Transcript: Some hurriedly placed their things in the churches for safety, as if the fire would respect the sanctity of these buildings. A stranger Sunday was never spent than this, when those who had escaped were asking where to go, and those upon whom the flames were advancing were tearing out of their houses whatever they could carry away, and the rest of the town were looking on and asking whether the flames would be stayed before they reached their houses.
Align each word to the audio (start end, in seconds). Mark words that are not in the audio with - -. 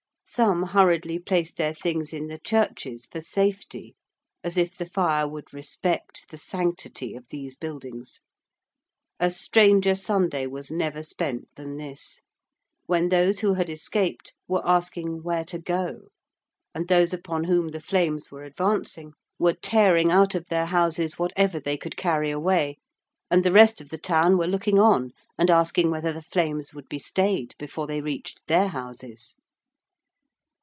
Some 0.33 0.63
hurriedly 0.67 1.19
placed 1.19 1.57
their 1.57 1.73
things 1.73 2.13
in 2.13 2.27
the 2.27 2.39
churches 2.39 3.05
for 3.05 3.19
safety, 3.19 3.95
as 4.45 4.55
if 4.55 4.77
the 4.77 4.85
fire 4.85 5.27
would 5.27 5.53
respect 5.53 6.25
the 6.31 6.37
sanctity 6.37 7.15
of 7.17 7.27
these 7.27 7.57
buildings. 7.57 8.21
A 9.19 9.29
stranger 9.29 9.93
Sunday 9.93 10.47
was 10.47 10.71
never 10.71 11.03
spent 11.03 11.49
than 11.57 11.75
this, 11.75 12.21
when 12.85 13.09
those 13.09 13.39
who 13.41 13.55
had 13.55 13.69
escaped 13.69 14.31
were 14.47 14.65
asking 14.65 15.21
where 15.21 15.43
to 15.43 15.59
go, 15.59 16.03
and 16.73 16.87
those 16.87 17.13
upon 17.13 17.43
whom 17.43 17.67
the 17.71 17.81
flames 17.81 18.31
were 18.31 18.45
advancing 18.45 19.11
were 19.37 19.51
tearing 19.53 20.13
out 20.13 20.33
of 20.33 20.45
their 20.45 20.67
houses 20.67 21.19
whatever 21.19 21.59
they 21.59 21.75
could 21.75 21.97
carry 21.97 22.31
away, 22.31 22.77
and 23.29 23.43
the 23.43 23.51
rest 23.51 23.81
of 23.81 23.89
the 23.89 23.97
town 23.97 24.37
were 24.37 24.47
looking 24.47 24.79
on 24.79 25.11
and 25.37 25.49
asking 25.49 25.91
whether 25.91 26.13
the 26.13 26.21
flames 26.21 26.73
would 26.73 26.87
be 26.87 26.99
stayed 26.99 27.53
before 27.59 27.85
they 27.85 27.99
reached 27.99 28.39
their 28.47 28.69
houses. 28.69 29.35